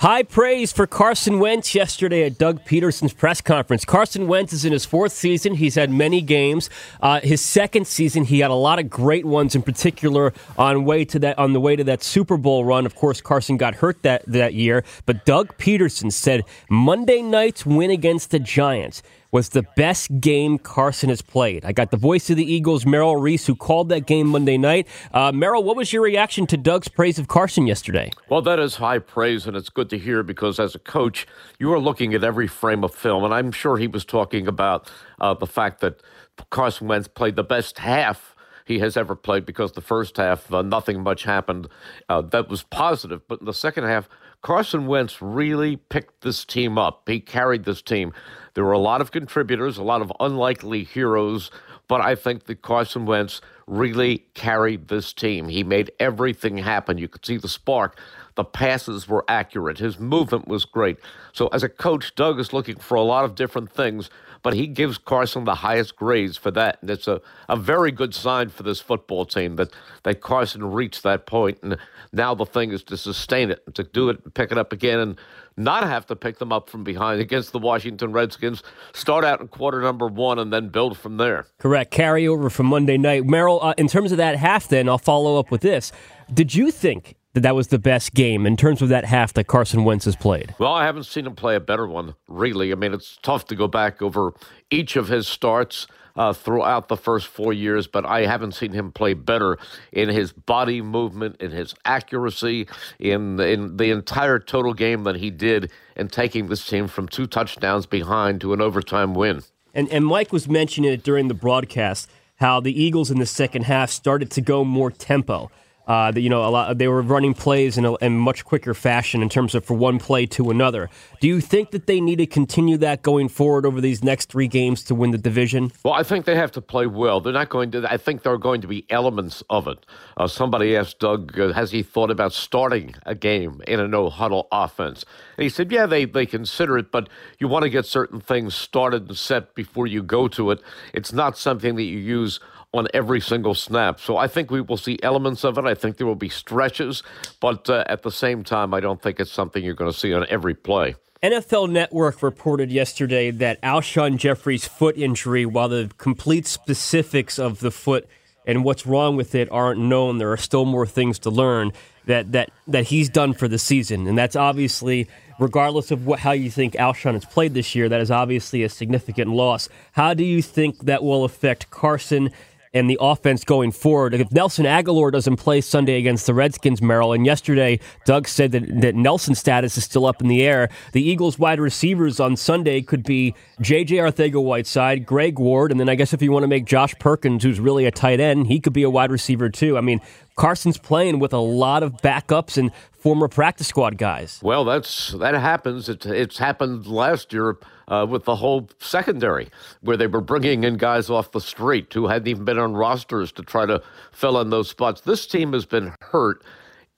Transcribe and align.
High 0.00 0.24
praise 0.24 0.72
for 0.72 0.86
Carson 0.86 1.38
Wentz 1.38 1.74
yesterday 1.74 2.24
at 2.24 2.36
Doug 2.36 2.66
Pederson's 2.66 3.14
press 3.14 3.40
conference. 3.40 3.86
Carson 3.86 4.28
Wentz 4.28 4.52
is 4.52 4.62
in 4.62 4.74
his 4.74 4.84
fourth 4.84 5.12
season. 5.12 5.54
He's 5.54 5.74
had 5.74 5.88
many 5.88 6.20
games. 6.20 6.68
Uh, 7.00 7.20
his 7.20 7.40
second 7.40 7.86
season, 7.86 8.24
he 8.24 8.40
had 8.40 8.50
a 8.50 8.54
lot 8.54 8.78
of 8.78 8.90
great 8.90 9.24
ones, 9.24 9.54
in 9.54 9.62
particular 9.62 10.34
on 10.58 10.84
way 10.84 11.06
to 11.06 11.18
that 11.20 11.38
on 11.38 11.54
the 11.54 11.60
way 11.60 11.76
to 11.76 11.84
that 11.84 12.02
Super 12.02 12.36
Bowl 12.36 12.62
run. 12.62 12.84
Of 12.84 12.94
course, 12.94 13.22
Carson 13.22 13.56
got 13.56 13.76
hurt 13.76 14.02
that 14.02 14.22
that 14.26 14.52
year, 14.52 14.84
but 15.06 15.24
Doug 15.24 15.56
Pederson 15.56 16.12
said 16.12 16.42
Monday 16.68 17.22
night's 17.22 17.64
win 17.64 17.90
against 17.90 18.32
the 18.32 18.38
Giants 18.38 19.02
was 19.36 19.50
the 19.50 19.66
best 19.76 20.18
game 20.18 20.56
Carson 20.56 21.10
has 21.10 21.20
played. 21.20 21.62
I 21.62 21.72
got 21.72 21.90
the 21.90 21.98
voice 21.98 22.30
of 22.30 22.38
the 22.38 22.50
Eagles, 22.50 22.86
Merrill 22.86 23.18
Reese, 23.18 23.46
who 23.46 23.54
called 23.54 23.90
that 23.90 24.06
game 24.06 24.28
Monday 24.28 24.56
night. 24.56 24.88
Uh, 25.12 25.30
Merrill, 25.30 25.62
what 25.62 25.76
was 25.76 25.92
your 25.92 26.00
reaction 26.00 26.46
to 26.46 26.56
Doug's 26.56 26.88
praise 26.88 27.18
of 27.18 27.28
Carson 27.28 27.66
yesterday? 27.66 28.10
Well, 28.30 28.40
that 28.40 28.58
is 28.58 28.76
high 28.76 28.98
praise, 28.98 29.46
and 29.46 29.54
it's 29.54 29.68
good 29.68 29.90
to 29.90 29.98
hear 29.98 30.22
because 30.22 30.58
as 30.58 30.74
a 30.74 30.78
coach, 30.78 31.26
you 31.58 31.70
are 31.70 31.78
looking 31.78 32.14
at 32.14 32.24
every 32.24 32.46
frame 32.46 32.82
of 32.82 32.94
film, 32.94 33.24
and 33.24 33.34
I'm 33.34 33.52
sure 33.52 33.76
he 33.76 33.86
was 33.86 34.06
talking 34.06 34.48
about 34.48 34.90
uh, 35.20 35.34
the 35.34 35.46
fact 35.46 35.82
that 35.82 36.00
Carson 36.48 36.88
Wentz 36.88 37.06
played 37.06 37.36
the 37.36 37.44
best 37.44 37.80
half 37.80 38.34
he 38.64 38.78
has 38.78 38.96
ever 38.96 39.14
played 39.14 39.44
because 39.44 39.72
the 39.72 39.82
first 39.82 40.16
half, 40.16 40.50
uh, 40.50 40.62
nothing 40.62 41.02
much 41.02 41.24
happened. 41.24 41.68
Uh, 42.08 42.22
that 42.22 42.48
was 42.48 42.62
positive. 42.62 43.20
But 43.28 43.40
in 43.40 43.46
the 43.46 43.52
second 43.52 43.84
half, 43.84 44.08
Carson 44.42 44.86
Wentz 44.86 45.20
really 45.20 45.76
picked 45.76 46.20
this 46.22 46.44
team 46.44 46.78
up. 46.78 47.08
He 47.08 47.20
carried 47.20 47.64
this 47.64 47.82
team. 47.82 48.12
There 48.54 48.64
were 48.64 48.72
a 48.72 48.78
lot 48.78 49.00
of 49.00 49.10
contributors, 49.10 49.76
a 49.76 49.82
lot 49.82 50.02
of 50.02 50.12
unlikely 50.20 50.84
heroes, 50.84 51.50
but 51.88 52.00
I 52.00 52.14
think 52.14 52.44
that 52.44 52.62
Carson 52.62 53.06
Wentz 53.06 53.40
really 53.66 54.24
carried 54.34 54.88
this 54.88 55.12
team. 55.12 55.48
He 55.48 55.64
made 55.64 55.90
everything 55.98 56.58
happen. 56.58 56.98
You 56.98 57.08
could 57.08 57.24
see 57.24 57.36
the 57.36 57.48
spark. 57.48 57.98
The 58.36 58.44
passes 58.44 59.08
were 59.08 59.24
accurate. 59.28 59.78
His 59.78 59.98
movement 59.98 60.46
was 60.46 60.64
great. 60.64 60.98
So, 61.32 61.48
as 61.48 61.62
a 61.62 61.68
coach, 61.68 62.14
Doug 62.14 62.38
is 62.38 62.52
looking 62.52 62.76
for 62.76 62.94
a 62.94 63.02
lot 63.02 63.24
of 63.24 63.34
different 63.34 63.72
things, 63.72 64.10
but 64.42 64.52
he 64.52 64.66
gives 64.66 64.98
Carson 64.98 65.44
the 65.44 65.56
highest 65.56 65.96
grades 65.96 66.36
for 66.36 66.50
that. 66.50 66.78
And 66.80 66.90
it's 66.90 67.08
a, 67.08 67.20
a 67.48 67.56
very 67.56 67.90
good 67.90 68.14
sign 68.14 68.50
for 68.50 68.62
this 68.62 68.80
football 68.80 69.24
team 69.24 69.56
that, 69.56 69.72
that 70.02 70.20
Carson 70.20 70.70
reached 70.70 71.02
that 71.02 71.26
point. 71.26 71.58
And 71.62 71.78
now 72.12 72.34
the 72.34 72.44
thing 72.44 72.72
is 72.72 72.82
to 72.84 72.96
sustain 72.96 73.50
it, 73.50 73.74
to 73.74 73.82
do 73.82 74.10
it, 74.10 74.34
pick 74.34 74.52
it 74.52 74.58
up 74.58 74.72
again, 74.72 75.00
and 75.00 75.18
not 75.56 75.84
have 75.84 76.06
to 76.06 76.16
pick 76.16 76.38
them 76.38 76.52
up 76.52 76.68
from 76.68 76.84
behind 76.84 77.20
against 77.20 77.52
the 77.52 77.58
Washington 77.58 78.12
Redskins. 78.12 78.62
Start 78.92 79.24
out 79.24 79.40
in 79.40 79.48
quarter 79.48 79.80
number 79.80 80.06
one 80.06 80.38
and 80.38 80.52
then 80.52 80.68
build 80.68 80.98
from 80.98 81.16
there. 81.16 81.46
Correct. 81.58 81.90
Carry 81.90 82.28
over 82.28 82.50
from 82.50 82.66
Monday 82.66 82.98
night. 82.98 83.24
Merrill, 83.24 83.60
uh, 83.62 83.74
in 83.78 83.88
terms 83.88 84.12
of 84.12 84.18
that 84.18 84.36
half, 84.36 84.68
then 84.68 84.88
I'll 84.88 84.98
follow 84.98 85.38
up 85.38 85.50
with 85.50 85.62
this. 85.62 85.92
Did 86.32 86.54
you 86.54 86.70
think 86.70 87.16
that 87.36 87.42
that 87.42 87.54
was 87.54 87.68
the 87.68 87.78
best 87.78 88.14
game 88.14 88.46
in 88.46 88.56
terms 88.56 88.80
of 88.80 88.88
that 88.88 89.04
half 89.04 89.34
that 89.34 89.46
Carson 89.46 89.84
Wentz 89.84 90.06
has 90.06 90.16
played? 90.16 90.54
Well, 90.58 90.72
I 90.72 90.86
haven't 90.86 91.04
seen 91.04 91.26
him 91.26 91.36
play 91.36 91.54
a 91.54 91.60
better 91.60 91.86
one, 91.86 92.14
really. 92.28 92.72
I 92.72 92.76
mean, 92.76 92.94
it's 92.94 93.18
tough 93.22 93.44
to 93.48 93.54
go 93.54 93.68
back 93.68 94.00
over 94.00 94.32
each 94.70 94.96
of 94.96 95.08
his 95.08 95.28
starts 95.28 95.86
uh, 96.16 96.32
throughout 96.32 96.88
the 96.88 96.96
first 96.96 97.26
four 97.26 97.52
years, 97.52 97.86
but 97.86 98.06
I 98.06 98.24
haven't 98.24 98.52
seen 98.52 98.72
him 98.72 98.90
play 98.90 99.12
better 99.12 99.58
in 99.92 100.08
his 100.08 100.32
body 100.32 100.80
movement, 100.80 101.36
in 101.42 101.50
his 101.50 101.74
accuracy, 101.84 102.68
in 102.98 103.38
in 103.38 103.76
the 103.76 103.90
entire 103.90 104.38
total 104.38 104.72
game 104.72 105.04
than 105.04 105.16
he 105.16 105.30
did 105.30 105.70
in 105.94 106.08
taking 106.08 106.46
this 106.46 106.66
team 106.66 106.88
from 106.88 107.06
two 107.06 107.26
touchdowns 107.26 107.84
behind 107.84 108.40
to 108.40 108.54
an 108.54 108.62
overtime 108.62 109.12
win. 109.12 109.42
And 109.74 109.92
and 109.92 110.06
Mike 110.06 110.32
was 110.32 110.48
mentioning 110.48 110.90
it 110.90 111.02
during 111.02 111.28
the 111.28 111.34
broadcast 111.34 112.10
how 112.36 112.60
the 112.60 112.82
Eagles 112.82 113.10
in 113.10 113.18
the 113.18 113.26
second 113.26 113.64
half 113.64 113.90
started 113.90 114.30
to 114.30 114.40
go 114.40 114.64
more 114.64 114.90
tempo. 114.90 115.50
Uh, 115.86 116.12
you 116.16 116.28
know, 116.28 116.44
a 116.44 116.50
lot 116.50 116.78
they 116.78 116.88
were 116.88 117.02
running 117.02 117.32
plays 117.32 117.78
in 117.78 117.84
a 117.84 117.94
in 117.96 118.18
much 118.18 118.44
quicker 118.44 118.74
fashion 118.74 119.22
in 119.22 119.28
terms 119.28 119.54
of 119.54 119.64
from 119.64 119.78
one 119.78 119.98
play 119.98 120.26
to 120.26 120.50
another. 120.50 120.90
Do 121.20 121.28
you 121.28 121.40
think 121.40 121.70
that 121.70 121.86
they 121.86 122.00
need 122.00 122.16
to 122.16 122.26
continue 122.26 122.76
that 122.78 123.02
going 123.02 123.28
forward 123.28 123.64
over 123.64 123.80
these 123.80 124.02
next 124.02 124.28
three 124.28 124.48
games 124.48 124.82
to 124.84 124.94
win 124.94 125.12
the 125.12 125.18
division? 125.18 125.70
Well, 125.84 125.94
I 125.94 126.02
think 126.02 126.24
they 126.24 126.34
have 126.34 126.50
to 126.52 126.60
play 126.60 126.86
well. 126.86 127.20
They're 127.20 127.32
not 127.32 127.50
going 127.50 127.70
to. 127.70 127.90
I 127.90 127.96
think 127.98 128.22
there 128.22 128.32
are 128.32 128.38
going 128.38 128.60
to 128.62 128.68
be 128.68 128.84
elements 128.90 129.42
of 129.48 129.68
it. 129.68 129.86
Uh, 130.16 130.26
somebody 130.26 130.76
asked 130.76 130.98
Doug, 130.98 131.38
uh, 131.38 131.52
has 131.52 131.70
he 131.70 131.82
thought 131.82 132.10
about 132.10 132.32
starting 132.32 132.94
a 133.04 133.14
game 133.14 133.60
in 133.66 133.78
a 133.78 133.86
no 133.86 134.10
huddle 134.10 134.48
offense? 134.50 135.04
And 135.36 135.44
he 135.44 135.48
said, 135.48 135.70
yeah, 135.70 135.86
they 135.86 136.04
they 136.04 136.26
consider 136.26 136.78
it, 136.78 136.90
but 136.90 137.08
you 137.38 137.46
want 137.46 137.62
to 137.62 137.70
get 137.70 137.86
certain 137.86 138.20
things 138.20 138.54
started 138.54 139.08
and 139.08 139.16
set 139.16 139.54
before 139.54 139.86
you 139.86 140.02
go 140.02 140.26
to 140.28 140.50
it. 140.50 140.60
It's 140.92 141.12
not 141.12 141.38
something 141.38 141.76
that 141.76 141.84
you 141.84 141.98
use 141.98 142.40
on 142.72 142.88
every 142.92 143.20
single 143.20 143.54
snap. 143.54 144.00
So 144.00 144.16
I 144.16 144.28
think 144.28 144.50
we 144.50 144.60
will 144.60 144.76
see 144.76 144.98
elements 145.02 145.44
of 145.44 145.58
it. 145.58 145.64
I 145.64 145.74
think 145.74 145.96
there 145.96 146.06
will 146.06 146.14
be 146.14 146.28
stretches, 146.28 147.02
but 147.40 147.68
uh, 147.70 147.84
at 147.86 148.02
the 148.02 148.10
same 148.10 148.44
time, 148.44 148.74
I 148.74 148.80
don't 148.80 149.00
think 149.00 149.18
it's 149.20 149.32
something 149.32 149.64
you're 149.64 149.74
going 149.74 149.90
to 149.90 149.98
see 149.98 150.12
on 150.12 150.26
every 150.28 150.54
play. 150.54 150.96
NFL 151.22 151.70
Network 151.70 152.22
reported 152.22 152.70
yesterday 152.70 153.30
that 153.30 153.60
Alshon 153.62 154.18
Jeffery's 154.18 154.66
foot 154.66 154.96
injury, 154.98 155.46
while 155.46 155.68
the 155.68 155.90
complete 155.96 156.46
specifics 156.46 157.38
of 157.38 157.60
the 157.60 157.70
foot 157.70 158.06
and 158.46 158.62
what's 158.64 158.86
wrong 158.86 159.16
with 159.16 159.34
it 159.34 159.50
aren't 159.50 159.80
known, 159.80 160.18
there 160.18 160.30
are 160.30 160.36
still 160.36 160.64
more 160.64 160.86
things 160.86 161.18
to 161.20 161.30
learn. 161.30 161.72
That 162.04 162.30
that 162.32 162.50
that 162.68 162.84
he's 162.84 163.08
done 163.08 163.32
for 163.32 163.48
the 163.48 163.58
season, 163.58 164.06
and 164.06 164.16
that's 164.16 164.36
obviously, 164.36 165.08
regardless 165.40 165.90
of 165.90 166.06
what 166.06 166.20
how 166.20 166.30
you 166.30 166.50
think 166.50 166.74
Alshon 166.74 167.14
has 167.14 167.24
played 167.24 167.52
this 167.52 167.74
year, 167.74 167.88
that 167.88 168.00
is 168.00 168.12
obviously 168.12 168.62
a 168.62 168.68
significant 168.68 169.30
loss. 169.30 169.68
How 169.90 170.14
do 170.14 170.22
you 170.22 170.40
think 170.40 170.84
that 170.84 171.02
will 171.02 171.24
affect 171.24 171.70
Carson 171.70 172.30
and 172.76 172.90
the 172.90 172.98
offense 173.00 173.44
going 173.44 173.72
forward. 173.72 174.12
If 174.14 174.30
Nelson 174.30 174.66
Agholor 174.66 175.10
doesn't 175.10 175.36
play 175.36 175.60
Sunday 175.60 175.98
against 175.98 176.26
the 176.26 176.34
Redskins, 176.34 176.82
Merrill, 176.82 177.12
and 177.12 177.24
yesterday 177.24 177.80
Doug 178.04 178.28
said 178.28 178.52
that, 178.52 178.80
that 178.82 178.94
Nelson's 178.94 179.38
status 179.38 179.76
is 179.78 179.84
still 179.84 180.04
up 180.04 180.20
in 180.20 180.28
the 180.28 180.42
air, 180.42 180.68
the 180.92 181.02
Eagles 181.02 181.38
wide 181.38 181.58
receivers 181.58 182.20
on 182.20 182.36
Sunday 182.36 182.82
could 182.82 183.02
be 183.02 183.34
J.J. 183.60 183.96
Arcega-Whiteside, 183.96 185.06
Greg 185.06 185.38
Ward, 185.38 185.70
and 185.70 185.80
then 185.80 185.88
I 185.88 185.94
guess 185.94 186.12
if 186.12 186.20
you 186.20 186.30
want 186.30 186.42
to 186.42 186.48
make 186.48 186.66
Josh 186.66 186.94
Perkins, 186.98 187.42
who's 187.42 187.60
really 187.60 187.86
a 187.86 187.90
tight 187.90 188.20
end, 188.20 188.46
he 188.48 188.60
could 188.60 188.72
be 188.72 188.82
a 188.82 188.90
wide 188.90 189.10
receiver 189.10 189.48
too. 189.48 189.78
I 189.78 189.80
mean, 189.80 190.00
Carson's 190.36 190.76
playing 190.76 191.18
with 191.18 191.32
a 191.32 191.38
lot 191.38 191.82
of 191.82 191.94
backups 191.94 192.58
and 192.58 192.70
former 192.92 193.26
practice 193.26 193.68
squad 193.68 193.96
guys. 193.96 194.38
Well, 194.42 194.64
that's 194.64 195.12
that 195.12 195.34
happens. 195.34 195.88
It, 195.88 196.04
it's 196.04 196.38
happened 196.38 196.86
last 196.86 197.32
year 197.32 197.56
uh, 197.88 198.06
with 198.08 198.24
the 198.24 198.36
whole 198.36 198.68
secondary, 198.78 199.48
where 199.80 199.96
they 199.96 200.06
were 200.06 200.20
bringing 200.20 200.64
in 200.64 200.76
guys 200.76 201.10
off 201.10 201.32
the 201.32 201.40
street 201.40 201.92
who 201.92 202.08
hadn't 202.08 202.28
even 202.28 202.44
been 202.44 202.58
on 202.58 202.74
rosters 202.74 203.32
to 203.32 203.42
try 203.42 203.66
to 203.66 203.82
fill 204.12 204.40
in 204.40 204.50
those 204.50 204.68
spots. 204.68 205.00
This 205.00 205.26
team 205.26 205.52
has 205.52 205.66
been 205.66 205.94
hurt 206.00 206.42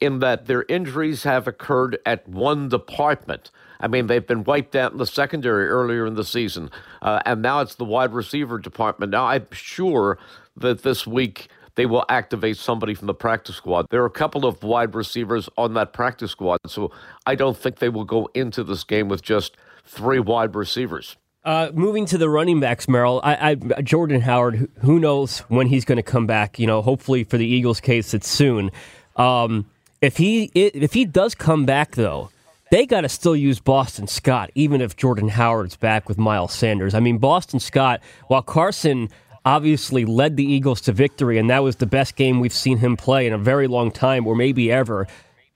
in 0.00 0.20
that 0.20 0.46
their 0.46 0.64
injuries 0.68 1.24
have 1.24 1.48
occurred 1.48 1.98
at 2.06 2.28
one 2.28 2.68
department. 2.68 3.50
I 3.80 3.88
mean, 3.88 4.06
they've 4.06 4.26
been 4.26 4.44
wiped 4.44 4.74
out 4.76 4.92
in 4.92 4.98
the 4.98 5.06
secondary 5.06 5.68
earlier 5.68 6.06
in 6.06 6.14
the 6.14 6.24
season, 6.24 6.70
uh, 7.02 7.20
and 7.24 7.42
now 7.42 7.60
it's 7.60 7.76
the 7.76 7.84
wide 7.84 8.12
receiver 8.12 8.58
department. 8.58 9.12
Now, 9.12 9.26
I'm 9.26 9.46
sure 9.52 10.18
that 10.56 10.82
this 10.82 11.06
week 11.06 11.48
they 11.76 11.86
will 11.86 12.04
activate 12.08 12.56
somebody 12.56 12.92
from 12.92 13.06
the 13.06 13.14
practice 13.14 13.54
squad. 13.54 13.86
There 13.90 14.02
are 14.02 14.06
a 14.06 14.10
couple 14.10 14.46
of 14.46 14.64
wide 14.64 14.96
receivers 14.96 15.48
on 15.56 15.74
that 15.74 15.92
practice 15.92 16.32
squad, 16.32 16.58
so 16.66 16.90
I 17.24 17.36
don't 17.36 17.56
think 17.56 17.78
they 17.78 17.88
will 17.88 18.04
go 18.04 18.28
into 18.34 18.64
this 18.64 18.82
game 18.82 19.08
with 19.08 19.22
just 19.22 19.56
three 19.88 20.20
wide 20.20 20.54
receivers. 20.54 21.16
Uh, 21.44 21.70
moving 21.72 22.04
to 22.06 22.18
the 22.18 22.28
running 22.28 22.60
backs, 22.60 22.88
Merrill, 22.88 23.20
I, 23.24 23.50
I, 23.50 23.54
Jordan 23.82 24.20
Howard, 24.20 24.70
who 24.80 24.98
knows 24.98 25.38
when 25.48 25.66
he's 25.66 25.84
going 25.84 25.96
to 25.96 26.02
come 26.02 26.26
back? 26.26 26.58
You 26.58 26.66
know, 26.66 26.82
hopefully 26.82 27.24
for 27.24 27.38
the 27.38 27.46
Eagles' 27.46 27.80
case, 27.80 28.12
it's 28.12 28.28
soon. 28.28 28.70
Um, 29.16 29.66
if 30.00 30.16
he 30.16 30.50
if 30.54 30.92
he 30.92 31.04
does 31.04 31.34
come 31.34 31.64
back, 31.64 31.92
though, 31.94 32.30
they 32.70 32.86
got 32.86 33.00
to 33.00 33.08
still 33.08 33.34
use 33.34 33.60
Boston 33.60 34.06
Scott, 34.06 34.50
even 34.54 34.80
if 34.80 34.96
Jordan 34.96 35.28
Howard's 35.28 35.76
back 35.76 36.08
with 36.08 36.18
Miles 36.18 36.52
Sanders. 36.52 36.94
I 36.94 37.00
mean, 37.00 37.18
Boston 37.18 37.60
Scott, 37.60 38.00
while 38.26 38.42
Carson 38.42 39.08
obviously 39.44 40.04
led 40.04 40.36
the 40.36 40.44
Eagles 40.44 40.82
to 40.82 40.92
victory, 40.92 41.38
and 41.38 41.48
that 41.48 41.62
was 41.62 41.76
the 41.76 41.86
best 41.86 42.16
game 42.16 42.40
we've 42.40 42.52
seen 42.52 42.78
him 42.78 42.96
play 42.96 43.26
in 43.26 43.32
a 43.32 43.38
very 43.38 43.66
long 43.66 43.90
time, 43.90 44.26
or 44.26 44.36
maybe 44.36 44.70
ever. 44.70 45.06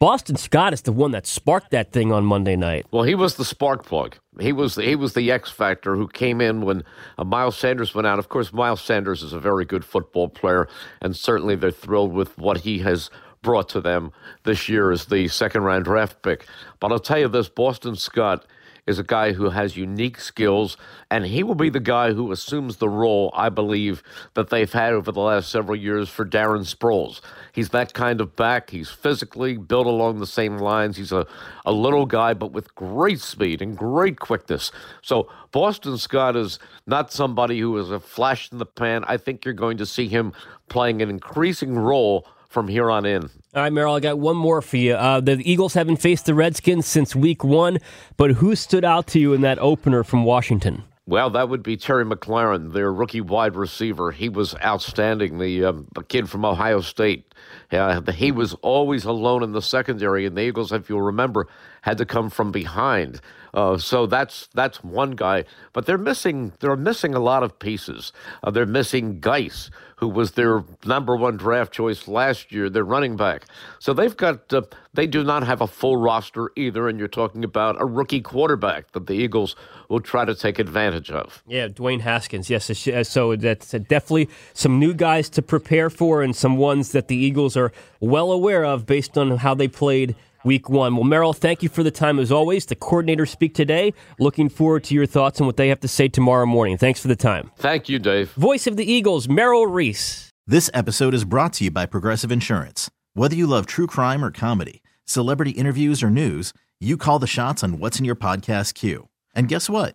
Boston 0.03 0.35
Scott 0.35 0.73
is 0.73 0.83
the 0.83 0.91
one 0.91 1.13
that 1.13 1.29
sparked 1.29 1.71
that 1.71 1.93
thing 1.93 2.11
on 2.11 2.25
Monday 2.25 2.57
night. 2.57 2.87
Well, 2.91 3.05
he 3.05 3.15
was 3.15 3.37
the 3.37 3.45
spark 3.45 3.85
plug. 3.85 4.17
He 4.41 4.53
was 4.53 4.75
the, 4.75 4.83
he 4.83 4.97
was 4.97 5.13
the 5.13 5.31
X 5.31 5.49
factor 5.49 5.95
who 5.95 6.09
came 6.09 6.41
in 6.41 6.63
when 6.63 6.83
uh, 7.19 7.23
Miles 7.23 7.57
Sanders 7.57 7.95
went 7.95 8.09
out. 8.09 8.19
Of 8.19 8.29
course, 8.29 8.53
Miles 8.53 8.83
Sanders 8.83 9.23
is 9.23 9.33
a 9.33 9.39
very 9.39 9.65
good 9.65 9.85
football 9.85 10.29
player, 10.29 10.67
and 11.01 11.17
certainly 11.17 11.55
they're 11.55 11.71
thrilled 11.71 12.13
with 12.13 12.37
what 12.37 12.57
he 12.57 12.81
has 12.81 13.11
brought 13.43 13.69
to 13.69 13.81
them 13.81 14.11
this 14.43 14.69
year 14.69 14.91
as 14.91 15.05
the 15.05 15.29
second 15.29 15.63
round 15.63 15.85
draft 15.85 16.21
pick. 16.23 16.49
But 16.81 16.91
I'll 16.91 16.99
tell 16.99 17.21
you 17.21 17.29
this: 17.29 17.49
Boston 17.49 17.95
Scott 17.95 18.45
is 18.87 18.99
a 18.99 19.05
guy 19.05 19.33
who 19.33 19.51
has 19.51 19.77
unique 19.77 20.19
skills, 20.21 20.77
and 21.11 21.25
he 21.25 21.43
will 21.43 21.55
be 21.55 21.71
the 21.71 21.81
guy 21.81 22.13
who 22.13 22.33
assumes 22.33 22.77
the 22.77 22.89
role, 22.89 23.31
I 23.35 23.49
believe, 23.49 24.03
that 24.35 24.51
they've 24.51 24.73
had 24.73 24.93
over 24.93 25.13
the 25.13 25.21
last 25.21 25.51
several 25.51 25.77
years 25.77 26.09
for 26.09 26.27
Darren 26.27 26.67
Sproles. 26.67 27.21
He's 27.53 27.69
that 27.69 27.95
kind 27.95 28.21
of 28.21 28.35
back. 28.35 28.71
He's 28.71 28.91
physically 28.91 29.57
built 29.57 29.87
along 29.87 30.19
the 30.19 30.27
same 30.27 30.59
lines. 30.59 30.97
He's 30.97 31.13
a, 31.13 31.27
a 31.65 31.73
little 31.73 32.07
guy, 32.07 32.35
but 32.35 32.53
with 32.53 32.75
great 32.75 33.21
speed 33.21 33.63
and 33.63 33.77
great 33.77 34.19
quickness. 34.19 34.73
So 35.01 35.29
Boston 35.53 35.97
Scott 35.97 36.37
is 36.37 36.59
not 36.87 37.13
somebody 37.13 37.61
who 37.61 37.77
is 37.79 37.91
a 37.91 38.01
flash 38.01 38.51
in 38.51 38.59
the 38.59 38.67
pan. 38.67 39.05
I 39.07 39.17
think 39.17 39.45
you're 39.45 39.55
going 39.55 39.77
to 39.79 39.87
see 39.87 40.09
him 40.09 40.33
playing 40.69 41.03
an 41.03 41.11
increasing 41.11 41.79
role 41.79 42.27
from 42.53 42.69
here 42.69 42.91
on 42.91 43.07
in. 43.07 43.23
All 43.55 43.63
right, 43.63 43.73
Merrill, 43.73 43.95
I 43.95 44.01
got 44.01 44.19
one 44.19 44.37
more 44.37 44.63
for 44.63 44.77
you. 44.77 44.95
Uh, 44.95 45.21
the 45.21 45.41
Eagles 45.51 45.75
haven't 45.75 45.97
faced 45.97 46.27
the 46.27 46.35
Redskins 46.35 46.87
since 46.87 47.17
week 47.17 47.43
one, 47.43 47.79
but 48.17 48.33
who 48.33 48.55
stood 48.55 48.85
out 48.85 49.07
to 49.09 49.19
you 49.19 49.33
in 49.33 49.41
that 49.41 49.59
opener 49.59 50.05
from 50.05 50.25
Washington? 50.25 50.85
Well, 51.05 51.31
that 51.31 51.49
would 51.49 51.65
be 51.65 51.77
Terry 51.77 52.05
McLaurin, 52.05 52.73
their 52.73 52.93
rookie 52.93 53.21
wide 53.21 53.57
receiver. 53.57 54.13
He 54.13 54.29
was 54.29 54.55
outstanding. 54.65 55.39
The, 55.39 55.65
um, 55.65 55.89
the 55.97 56.05
kid 56.05 56.31
from 56.31 56.45
Ohio 56.45 56.81
State. 56.81 57.35
Uh, 57.73 58.01
he 58.13 58.31
was 58.31 58.55
always 58.63 59.05
alone 59.05 59.43
in 59.43 59.51
the 59.51 59.63
secondary, 59.63 60.27
and 60.27 60.37
the 60.37 60.43
Eagles, 60.43 60.71
if 60.71 60.89
you'll 60.89 61.03
remember, 61.03 61.49
had 61.83 61.99
to 61.99 62.07
come 62.07 62.31
from 62.31 62.53
behind. 62.53 63.21
Uh, 63.55 63.77
so 63.77 64.07
that's 64.07 64.49
that's 64.55 64.83
one 64.83 65.11
guy, 65.11 65.45
but 65.75 65.85
they're 65.85 65.99
missing 65.99 66.53
they're 66.61 66.77
missing 66.77 67.15
a 67.15 67.19
lot 67.19 67.43
of 67.43 67.59
pieces. 67.59 68.13
Uh, 68.43 68.51
they're 68.51 68.65
missing 68.65 69.21
Guice, 69.21 69.71
who 69.97 70.09
was 70.09 70.33
their 70.33 70.65
number 70.87 71.17
one 71.17 71.37
draft 71.37 71.71
choice 71.71 72.09
last 72.09 72.51
year, 72.51 72.71
their 72.71 72.85
running 72.85 73.15
back. 73.15 73.45
So 73.79 73.93
they've 73.93 74.17
got 74.17 74.51
uh, 74.55 74.63
they 74.95 75.07
do 75.07 75.23
not 75.23 75.47
have 75.47 75.61
a 75.61 75.67
full 75.67 75.99
roster 75.99 76.51
either, 76.57 76.89
and 76.89 76.99
you're 76.99 77.09
talking 77.09 77.45
about 77.45 77.81
a 77.81 77.85
rookie 77.85 78.23
quarterback 78.23 78.93
that 78.93 79.07
the 79.07 79.15
Eagles 79.15 79.55
will 79.91 80.01
try 80.01 80.25
to 80.25 80.35
take 80.35 80.59
advantage 80.59 80.92
of. 80.93 81.43
Yeah, 81.47 81.69
Dwayne 81.69 82.01
Haskins. 82.01 82.51
Yes, 82.51 82.89
uh, 82.89 83.05
so 83.05 83.37
that's 83.37 83.75
uh, 83.75 83.79
definitely 83.79 84.29
some 84.55 84.79
new 84.79 84.95
guys 84.95 85.29
to 85.31 85.43
prepare 85.43 85.91
for, 85.91 86.23
and 86.23 86.35
some 86.35 86.57
ones 86.57 86.93
that 86.93 87.09
the 87.09 87.17
Eagles 87.17 87.57
are 87.57 87.73
well 88.01 88.33
aware 88.33 88.65
of 88.65 88.87
based 88.87 89.17
on 89.19 89.39
how 89.39 89.55
they 89.55 89.69
played 89.69 90.15
week 90.45 90.69
one. 90.69 90.97
Well, 90.97 91.05
Merrill, 91.05 91.33
thank 91.33 91.63
you 91.63 91.69
for 91.69 91.83
the 91.83 91.91
time 91.91 92.19
as 92.19 92.33
always. 92.33 92.67
The 92.67 92.77
coordinators 92.77 93.29
speak 93.29 93.55
today. 93.55 93.95
Looking 94.19 94.49
forward 94.49 94.85
to 94.85 94.95
your 94.95 95.07
thoughts 95.07 95.41
on 95.41 95.47
what 95.47 95.57
they 95.57 95.69
have 95.69 95.81
to 95.81 95.89
say 95.89 96.09
tomorrow 96.09 96.47
morning. 96.47 96.79
Thanks 96.79 97.01
for 97.01 97.09
the 97.09 97.17
time. 97.17 97.51
Thank 97.57 97.89
you, 97.89 97.99
Dave. 97.99 98.33
Voice 98.33 98.67
of 98.67 98.77
the 98.77 98.91
Eagles, 98.91 99.29
Merrill 99.29 99.67
Reese. 99.67 100.31
This 100.47 100.71
episode 100.75 101.15
is 101.15 101.25
brought 101.25 101.53
to 101.55 101.65
you 101.65 101.71
by 101.71 101.87
Progressive 101.87 102.33
Insurance. 102.33 102.91
Whether 103.15 103.37
you 103.37 103.47
love 103.47 103.67
true 103.67 103.87
crime 103.87 104.25
or 104.25 104.31
comedy, 104.31 104.83
celebrity 105.05 105.53
interviews 105.53 106.03
or 106.03 106.11
news, 106.11 106.53
you 106.81 106.97
call 106.97 107.21
the 107.21 107.27
shots 107.27 107.63
on 107.63 107.79
what's 107.79 107.99
in 107.99 108.05
your 108.05 108.17
podcast 108.17 108.75
queue. 108.75 109.09
And 109.35 109.47
guess 109.49 109.71
what? 109.71 109.95